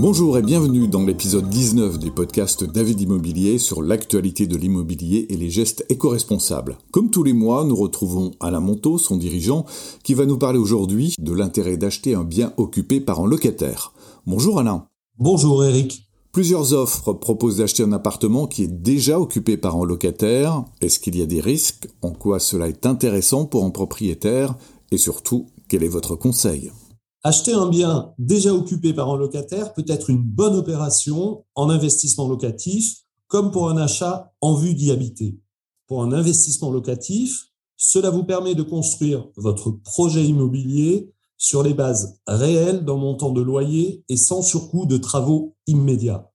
Bonjour 0.00 0.38
et 0.38 0.42
bienvenue 0.42 0.86
dans 0.86 1.04
l'épisode 1.04 1.48
19 1.48 1.98
du 1.98 2.12
podcast 2.12 2.62
David 2.62 3.00
Immobilier 3.00 3.58
sur 3.58 3.82
l'actualité 3.82 4.46
de 4.46 4.56
l'immobilier 4.56 5.26
et 5.28 5.36
les 5.36 5.50
gestes 5.50 5.84
éco-responsables. 5.88 6.78
Comme 6.92 7.10
tous 7.10 7.24
les 7.24 7.32
mois, 7.32 7.64
nous 7.64 7.74
retrouvons 7.74 8.30
Alain 8.38 8.60
Monteau, 8.60 8.96
son 8.96 9.16
dirigeant, 9.16 9.66
qui 10.04 10.14
va 10.14 10.24
nous 10.24 10.38
parler 10.38 10.60
aujourd'hui 10.60 11.16
de 11.18 11.32
l'intérêt 11.32 11.76
d'acheter 11.76 12.14
un 12.14 12.22
bien 12.22 12.52
occupé 12.58 13.00
par 13.00 13.18
un 13.18 13.26
locataire. 13.26 13.92
Bonjour 14.24 14.60
Alain. 14.60 14.86
Bonjour 15.18 15.64
Eric. 15.64 16.08
Plusieurs 16.30 16.74
offres 16.74 17.12
proposent 17.12 17.56
d'acheter 17.56 17.82
un 17.82 17.90
appartement 17.90 18.46
qui 18.46 18.62
est 18.62 18.68
déjà 18.68 19.18
occupé 19.18 19.56
par 19.56 19.74
un 19.74 19.84
locataire. 19.84 20.64
Est-ce 20.80 21.00
qu'il 21.00 21.18
y 21.18 21.22
a 21.22 21.26
des 21.26 21.40
risques? 21.40 21.88
En 22.02 22.10
quoi 22.10 22.38
cela 22.38 22.68
est 22.68 22.86
intéressant 22.86 23.46
pour 23.46 23.64
un 23.64 23.70
propriétaire? 23.70 24.54
Et 24.92 24.96
surtout, 24.96 25.46
quel 25.68 25.82
est 25.82 25.88
votre 25.88 26.14
conseil? 26.14 26.70
Acheter 27.24 27.52
un 27.52 27.68
bien 27.68 28.14
déjà 28.18 28.54
occupé 28.54 28.92
par 28.92 29.10
un 29.10 29.16
locataire 29.16 29.72
peut 29.72 29.84
être 29.88 30.08
une 30.08 30.22
bonne 30.22 30.54
opération 30.54 31.44
en 31.56 31.68
investissement 31.68 32.28
locatif, 32.28 33.04
comme 33.26 33.50
pour 33.50 33.68
un 33.68 33.76
achat 33.76 34.32
en 34.40 34.54
vue 34.54 34.74
d'y 34.74 34.92
habiter. 34.92 35.40
Pour 35.88 36.02
un 36.02 36.12
investissement 36.12 36.70
locatif, 36.70 37.46
cela 37.76 38.10
vous 38.10 38.24
permet 38.24 38.54
de 38.54 38.62
construire 38.62 39.26
votre 39.36 39.70
projet 39.70 40.24
immobilier 40.24 41.12
sur 41.36 41.62
les 41.62 41.74
bases 41.74 42.20
réelles 42.26 42.84
d'un 42.84 42.96
montant 42.96 43.30
de 43.30 43.40
loyer 43.40 44.04
et 44.08 44.16
sans 44.16 44.42
surcoût 44.42 44.86
de 44.86 44.96
travaux 44.96 45.56
immédiats. 45.66 46.30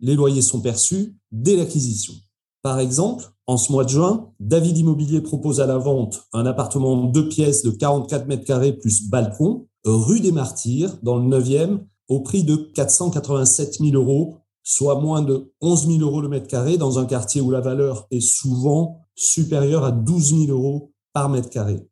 Les 0.00 0.14
loyers 0.14 0.42
sont 0.42 0.60
perçus 0.60 1.16
dès 1.30 1.56
l'acquisition. 1.56 2.14
Par 2.62 2.80
exemple, 2.80 3.32
en 3.46 3.56
ce 3.56 3.72
mois 3.72 3.84
de 3.84 3.90
juin, 3.90 4.32
David 4.38 4.76
Immobilier 4.78 5.20
propose 5.20 5.60
à 5.60 5.66
la 5.66 5.78
vente 5.78 6.24
un 6.32 6.46
appartement 6.46 6.92
en 6.92 7.04
deux 7.04 7.28
pièces 7.28 7.62
de 7.62 7.70
44 7.70 8.26
mètres 8.26 8.44
carrés 8.44 8.72
plus 8.72 9.08
balcon 9.08 9.66
rue 9.84 10.20
des 10.20 10.32
Martyrs, 10.32 10.98
dans 11.02 11.16
le 11.16 11.28
9e, 11.28 11.80
au 12.08 12.20
prix 12.20 12.44
de 12.44 12.56
487 12.56 13.78
000 13.80 13.94
euros, 13.94 14.36
soit 14.62 15.00
moins 15.00 15.22
de 15.22 15.52
11 15.60 15.86
000 15.86 15.98
euros 16.00 16.20
le 16.20 16.28
mètre 16.28 16.48
carré, 16.48 16.76
dans 16.76 16.98
un 16.98 17.06
quartier 17.06 17.40
où 17.40 17.50
la 17.50 17.60
valeur 17.60 18.06
est 18.10 18.20
souvent 18.20 19.00
supérieure 19.14 19.84
à 19.84 19.92
12 19.92 20.46
000 20.46 20.52
euros 20.52 20.92
par 21.12 21.28
mètre 21.28 21.50
carré. 21.50 21.86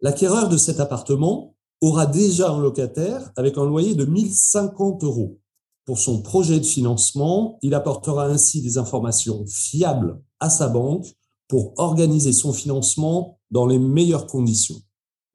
L'acquéreur 0.00 0.48
de 0.48 0.56
cet 0.56 0.80
appartement 0.80 1.54
aura 1.80 2.06
déjà 2.06 2.50
un 2.50 2.60
locataire 2.60 3.32
avec 3.36 3.58
un 3.58 3.64
loyer 3.64 3.94
de 3.94 4.04
1050 4.04 5.04
euros. 5.04 5.38
Pour 5.84 5.98
son 5.98 6.22
projet 6.22 6.60
de 6.60 6.66
financement, 6.66 7.58
il 7.62 7.74
apportera 7.74 8.26
ainsi 8.26 8.60
des 8.60 8.78
informations 8.78 9.44
fiables 9.46 10.20
à 10.40 10.50
sa 10.50 10.68
banque 10.68 11.06
pour 11.48 11.72
organiser 11.78 12.32
son 12.32 12.52
financement 12.52 13.38
dans 13.50 13.66
les 13.66 13.78
meilleures 13.78 14.26
conditions. 14.26 14.76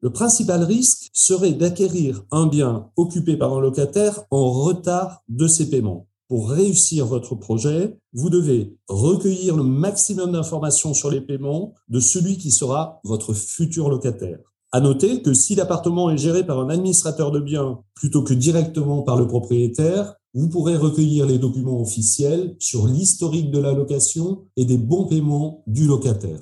Le 0.04 0.10
principal 0.10 0.62
risque 0.64 1.08
serait 1.14 1.54
d'acquérir 1.54 2.26
un 2.30 2.46
bien 2.46 2.90
occupé 2.94 3.38
par 3.38 3.54
un 3.54 3.60
locataire 3.62 4.24
en 4.30 4.52
retard 4.52 5.22
de 5.30 5.48
ses 5.48 5.70
paiements. 5.70 6.08
Pour 6.28 6.50
réussir 6.50 7.06
votre 7.06 7.34
projet, 7.34 7.96
vous 8.12 8.28
devez 8.28 8.76
recueillir 8.86 9.56
le 9.56 9.62
maximum 9.62 10.32
d'informations 10.32 10.92
sur 10.92 11.10
les 11.10 11.22
paiements 11.22 11.72
de 11.88 12.00
celui 12.00 12.36
qui 12.36 12.50
sera 12.50 13.00
votre 13.02 13.32
futur 13.32 13.88
locataire. 13.88 14.40
À 14.72 14.80
noter 14.80 15.22
que 15.22 15.32
si 15.32 15.54
l'appartement 15.54 16.10
est 16.10 16.18
géré 16.18 16.44
par 16.44 16.60
un 16.60 16.68
administrateur 16.68 17.30
de 17.30 17.40
biens 17.40 17.80
plutôt 17.94 18.20
que 18.20 18.34
directement 18.34 19.00
par 19.04 19.16
le 19.16 19.26
propriétaire, 19.26 20.16
vous 20.34 20.50
pourrez 20.50 20.76
recueillir 20.76 21.24
les 21.24 21.38
documents 21.38 21.80
officiels 21.80 22.56
sur 22.58 22.86
l'historique 22.86 23.50
de 23.50 23.58
la 23.58 23.72
location 23.72 24.44
et 24.58 24.66
des 24.66 24.76
bons 24.76 25.06
paiements 25.06 25.62
du 25.66 25.86
locataire. 25.86 26.40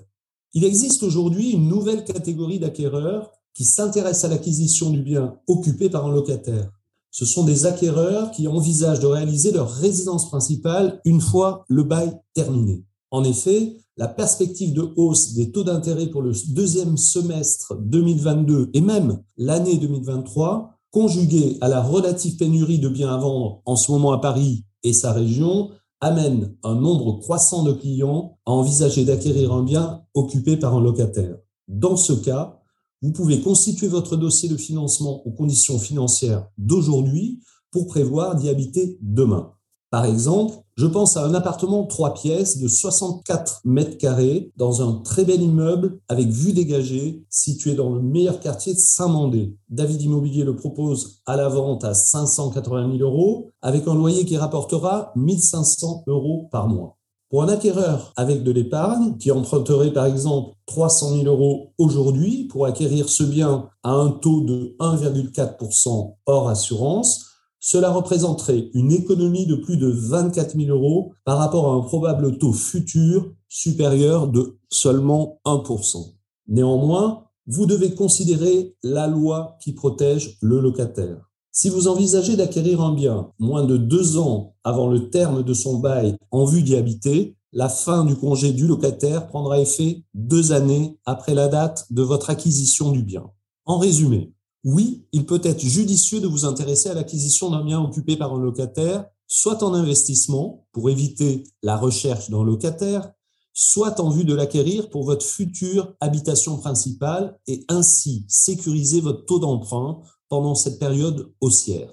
Il 0.53 0.65
existe 0.65 1.05
aujourd'hui 1.05 1.53
une 1.53 1.69
nouvelle 1.69 2.05
catégorie 2.05 2.59
d'acquéreurs 2.59 3.31
qui 3.55 3.65
s'intéressent 3.65 4.25
à 4.25 4.35
l'acquisition 4.35 4.91
du 4.91 5.03
bien 5.03 5.37
occupé 5.47 5.91
par 5.91 6.07
un 6.07 6.13
locataire. 6.13 6.71
Ce 7.11 7.27
sont 7.27 7.45
des 7.45 7.67
acquéreurs 7.67 8.31
qui 8.31 8.49
envisagent 8.49 9.01
de 9.01 9.07
réaliser 9.07 9.53
leur 9.53 9.71
résidence 9.71 10.29
principale 10.29 11.01
une 11.05 11.21
fois 11.21 11.65
le 11.69 11.83
bail 11.83 12.19
terminé. 12.35 12.85
En 13.11 13.25
effet, 13.25 13.77
la 13.99 14.09
perspective 14.09 14.73
de 14.73 14.89
hausse 14.97 15.35
des 15.35 15.53
taux 15.53 15.65
d'intérêt 15.65 16.07
pour 16.07 16.23
le 16.23 16.33
deuxième 16.49 16.97
semestre 16.97 17.75
2022 17.79 18.71
et 18.73 18.81
même 18.81 19.23
l'année 19.37 19.77
2023, 19.77 20.79
conjuguée 20.91 21.59
à 21.61 21.69
la 21.69 21.83
relative 21.83 22.37
pénurie 22.37 22.79
de 22.79 22.89
biens 22.89 23.15
à 23.15 23.19
vendre 23.19 23.61
en 23.67 23.77
ce 23.77 23.93
moment 23.93 24.13
à 24.13 24.19
Paris 24.19 24.65
et 24.83 24.95
sa 24.95 25.13
région, 25.13 25.71
amène 26.01 26.57
un 26.65 26.75
nombre 26.75 27.21
croissant 27.21 27.63
de 27.63 27.73
clients 27.73 28.39
à 28.47 28.53
envisager 28.53 29.05
d'acquérir 29.05 29.53
un 29.53 29.63
bien 29.63 30.03
occupé 30.15 30.57
par 30.57 30.75
un 30.75 30.81
locataire. 30.81 31.37
Dans 31.69 31.97
ce 31.97 32.15
cas, 32.15 32.62
vous 33.03 33.13
pouvez 33.13 33.41
constituer 33.41 33.89
votre 33.89 34.17
dossier 34.17 34.49
de 34.49 34.57
financement 34.57 35.27
aux 35.27 35.33
conditions 35.33 35.79
financières 35.79 36.47
d'aujourd'hui 36.57 37.41
pour 37.73 37.87
prévoir 37.87 38.37
d'y 38.37 38.49
habiter 38.49 38.99
demain. 39.01 39.53
Par 39.91 40.07
exemple, 40.07 40.55
je 40.77 40.87
pense 40.87 41.19
à 41.19 41.27
un 41.27 41.35
appartement 41.35 41.85
trois 41.85 42.15
pièces 42.15 42.59
de 42.59 42.67
64 42.67 43.61
mètres 43.67 43.99
carrés 43.99 44.51
dans 44.57 44.81
un 44.81 45.03
très 45.03 45.25
bel 45.25 45.43
immeuble 45.43 45.99
avec 46.09 46.29
vue 46.29 46.55
dégagée 46.55 47.27
situé 47.29 47.75
dans 47.75 47.91
le 47.91 48.01
meilleur 48.01 48.41
quartier 48.41 48.73
de 48.73 48.79
Saint-Mandé. 48.79 49.55
David 49.69 50.01
Immobilier 50.01 50.45
le 50.45 50.57
propose 50.57 51.21
à 51.27 51.37
la 51.37 51.49
vente 51.49 51.85
à 51.85 51.93
580 51.93 52.97
000 52.97 53.03
euros 53.03 53.51
avec 53.61 53.87
un 53.87 53.95
loyer 53.95 54.25
qui 54.25 54.39
rapportera 54.39 55.13
1500 55.17 56.05
euros 56.07 56.49
par 56.51 56.69
mois. 56.69 56.97
Pour 57.33 57.43
un 57.45 57.49
acquéreur 57.49 58.13
avec 58.17 58.43
de 58.43 58.53
l'épargne, 58.53 59.17
qui 59.17 59.31
emprunterait 59.31 59.95
par 59.95 60.05
exemple 60.05 60.55
300 60.67 61.17
000 61.17 61.25
euros 61.25 61.73
aujourd'hui 61.79 62.45
pour 62.45 62.67
acquérir 62.67 63.09
ce 63.09 63.23
bien 63.23 63.71
à 63.83 63.93
un 63.93 64.11
taux 64.11 64.43
de 64.43 64.77
1,4% 64.79 66.17
hors 66.27 66.49
assurance, 66.51 67.25
cela 67.59 67.91
représenterait 67.91 68.69
une 68.75 68.93
économie 68.93 69.47
de 69.47 69.55
plus 69.55 69.79
de 69.79 69.89
24 69.89 70.59
000 70.59 70.77
euros 70.77 71.15
par 71.25 71.39
rapport 71.39 71.73
à 71.73 71.75
un 71.75 71.81
probable 71.81 72.37
taux 72.37 72.53
futur 72.53 73.33
supérieur 73.49 74.29
de 74.29 74.59
seulement 74.69 75.41
1%. 75.47 76.13
Néanmoins, 76.49 77.29
vous 77.47 77.65
devez 77.65 77.95
considérer 77.95 78.77
la 78.83 79.07
loi 79.07 79.57
qui 79.63 79.73
protège 79.73 80.37
le 80.43 80.61
locataire. 80.61 81.32
Si 81.55 81.69
vous 81.69 81.87
envisagez 81.87 82.35
d'acquérir 82.35 82.81
un 82.81 82.95
bien 82.95 83.31
moins 83.39 83.65
de 83.65 83.77
deux 83.77 84.17
ans 84.17 84.55
avant 84.65 84.89
le 84.89 85.11
terme 85.11 85.43
de 85.43 85.53
son 85.53 85.81
bail 85.81 86.17
en 86.31 86.47
vue 86.47 86.63
d'y 86.63 86.77
habiter, 86.77 87.37
la 87.53 87.69
fin 87.69 88.07
du 88.07 88.17
congé 88.17 88.55
du 88.55 88.67
locataire 88.67 89.27
prendra 89.27 89.61
effet 89.61 90.03
deux 90.15 90.53
années 90.53 90.99
après 91.05 91.35
la 91.35 91.49
date 91.49 91.85
de 91.91 92.01
votre 92.01 92.31
acquisition 92.31 92.91
du 92.91 93.03
bien. 93.03 93.31
En 93.67 93.77
résumé, 93.77 94.33
oui, 94.65 95.05
il 95.13 95.27
peut 95.27 95.43
être 95.45 95.61
judicieux 95.61 96.21
de 96.21 96.27
vous 96.27 96.47
intéresser 96.47 96.89
à 96.89 96.95
l'acquisition 96.95 97.51
d'un 97.51 97.63
bien 97.63 97.83
occupé 97.83 98.17
par 98.17 98.33
un 98.33 98.41
locataire, 98.41 99.05
soit 99.27 99.63
en 99.63 99.75
investissement 99.75 100.67
pour 100.73 100.89
éviter 100.89 101.45
la 101.63 101.77
recherche 101.77 102.31
d'un 102.31 102.45
locataire, 102.45 103.13
soit 103.53 104.01
en 104.01 104.09
vue 104.09 104.25
de 104.25 104.35
l'acquérir 104.35 104.89
pour 104.89 105.05
votre 105.05 105.27
future 105.27 105.93
habitation 106.01 106.57
principale 106.57 107.39
et 107.47 107.67
ainsi 107.69 108.25
sécuriser 108.27 109.03
votre 109.03 109.27
taux 109.27 109.39
d'emprunt 109.39 110.01
pendant 110.33 110.55
cette 110.55 110.79
période 110.79 111.31
haussière. 111.43 111.93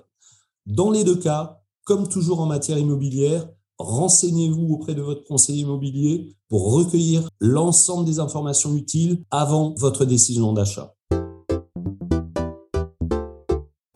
Dans 0.66 0.92
les 0.92 1.04
deux 1.04 1.18
cas, 1.18 1.62
comme 1.84 2.08
toujours 2.08 2.40
en 2.40 2.46
matière 2.46 2.78
immobilière, 2.78 3.50
renseignez-vous 3.80 4.76
auprès 4.76 4.96
de 4.96 5.02
votre 5.02 5.26
conseiller 5.26 5.64
immobilier 5.64 6.38
pour 6.48 6.72
recueillir 6.72 7.28
l'ensemble 7.42 8.06
des 8.06 8.22
informations 8.22 8.78
utiles 8.78 9.26
avant 9.30 9.76
votre 9.78 10.06
décision 10.06 10.54
d'achat. 10.54 10.96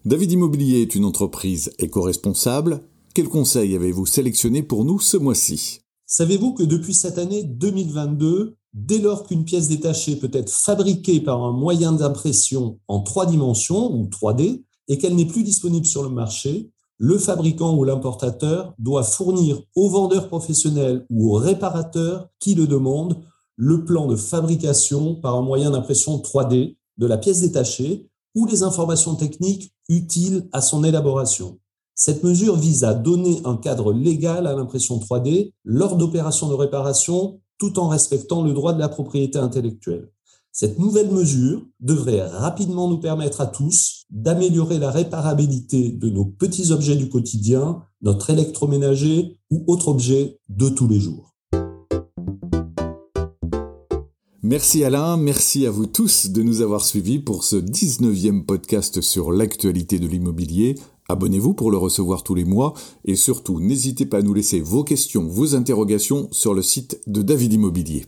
David 0.04 0.34
Immobilier 0.34 0.82
est 0.82 0.94
une 0.94 1.06
entreprise 1.06 1.72
éco-responsable. 1.80 2.82
Quels 3.16 3.30
conseils 3.30 3.74
avez-vous 3.78 4.06
sélectionné 4.06 4.62
pour 4.62 4.84
nous 4.84 5.00
ce 5.00 5.16
mois-ci? 5.16 5.80
Savez-vous 6.06 6.54
que 6.54 6.64
depuis 6.64 6.94
cette 6.94 7.18
année 7.18 7.46
2022, 7.46 8.58
Dès 8.74 8.98
lors 8.98 9.24
qu'une 9.24 9.46
pièce 9.46 9.68
détachée 9.68 10.16
peut 10.16 10.32
être 10.34 10.50
fabriquée 10.50 11.22
par 11.22 11.44
un 11.44 11.52
moyen 11.52 11.92
d'impression 11.92 12.80
en 12.88 13.02
trois 13.02 13.28
dimensions 13.28 13.94
ou 13.94 14.08
3D 14.08 14.64
et 14.88 14.98
qu'elle 14.98 15.16
n'est 15.16 15.26
plus 15.26 15.44
disponible 15.44 15.86
sur 15.86 16.02
le 16.02 16.10
marché, 16.10 16.72
le 16.98 17.20
fabricant 17.20 17.76
ou 17.76 17.84
l'importateur 17.84 18.74
doit 18.80 19.04
fournir 19.04 19.62
au 19.76 19.90
vendeur 19.90 20.28
professionnel 20.28 21.06
ou 21.12 21.36
au 21.36 21.38
réparateur 21.38 22.30
qui 22.40 22.56
le 22.56 22.66
demande 22.66 23.22
le 23.56 23.86
plan 23.86 24.08
de 24.08 24.16
fabrication 24.16 25.16
par 25.16 25.36
un 25.36 25.42
moyen 25.42 25.72
d'impression 25.72 26.18
3D 26.18 26.76
de 26.98 27.06
la 27.06 27.18
pièce 27.18 27.42
détachée 27.42 28.10
ou 28.34 28.48
les 28.48 28.64
informations 28.64 29.16
techniques 29.16 29.72
utiles 29.88 30.48
à 30.52 30.62
son 30.62 30.84
élaboration. 30.84 31.60
Cette 31.94 32.24
mesure 32.24 32.56
vise 32.56 32.84
à 32.84 32.96
donner 32.96 33.42
un 33.46 33.56
cadre 33.56 33.94
légal 33.94 34.48
à 34.48 34.56
l'impression 34.56 34.98
3D 34.98 35.52
lors 35.64 35.96
d'opérations 35.96 36.50
de 36.50 36.56
réparation 36.56 37.40
tout 37.64 37.80
en 37.80 37.88
respectant 37.88 38.44
le 38.44 38.52
droit 38.52 38.74
de 38.74 38.80
la 38.80 38.90
propriété 38.90 39.40
intellectuelle. 39.40 40.10
Cette 40.52 40.80
nouvelle 40.80 41.10
mesure 41.10 41.62
devrait 41.80 42.28
rapidement 42.28 42.90
nous 42.90 43.00
permettre 43.00 43.40
à 43.40 43.46
tous 43.46 44.04
d'améliorer 44.10 44.80
la 44.80 44.92
réparabilité 44.92 45.90
de 45.90 46.10
nos 46.10 46.26
petits 46.26 46.74
objets 46.74 46.98
du 46.98 47.08
quotidien, 47.08 47.84
notre 48.02 48.32
électroménager 48.32 49.38
ou 49.50 49.64
autre 49.68 49.88
objet 49.88 50.40
de 50.50 50.68
tous 50.68 50.90
les 50.90 51.00
jours. 51.00 51.34
Merci 54.42 54.84
Alain, 54.84 55.16
merci 55.16 55.66
à 55.66 55.72
vous 55.72 55.86
tous 55.86 56.32
de 56.32 56.44
nous 56.44 56.60
avoir 56.60 56.84
suivis 56.84 57.20
pour 57.20 57.46
ce 57.46 57.56
19e 57.56 58.44
podcast 58.44 59.00
sur 59.00 59.32
l'actualité 59.32 60.00
de 60.00 60.08
l'immobilier. 60.08 60.76
Abonnez-vous 61.10 61.54
pour 61.54 61.72
le 61.72 61.78
recevoir 61.78 62.24
tous 62.24 62.36
les 62.36 62.46
mois 62.46 62.74
et 63.06 63.16
surtout 63.16 63.60
n'hésitez 63.60 64.06
pas 64.06 64.18
à 64.18 64.22
nous 64.22 64.34
laisser 64.34 64.62
vos 64.62 64.84
questions, 64.84 65.28
vos 65.28 65.56
interrogations 65.56 66.28
sur 66.32 66.54
le 66.54 66.62
site 66.62 67.02
de 67.08 67.22
David 67.22 67.54
Immobilier. 67.54 68.06